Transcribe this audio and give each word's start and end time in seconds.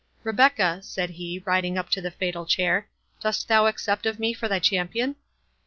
—Rebecca," 0.23 0.81
said 0.81 1.11
he, 1.11 1.43
riding 1.45 1.77
up 1.77 1.91
to 1.91 2.01
the 2.01 2.09
fatal 2.09 2.47
chair, 2.47 2.89
"dost 3.21 3.47
thou 3.47 3.67
accept 3.67 4.07
of 4.07 4.17
me 4.17 4.33
for 4.33 4.47
thy 4.47 4.57
champion?" 4.57 5.15